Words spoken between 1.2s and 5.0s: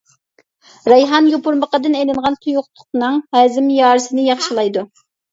يوپۇرمىقىدىن ئېلىنغان سۇيۇقلۇقنىڭ ھەزىم يارىسىنى ياخشىلايدۇ.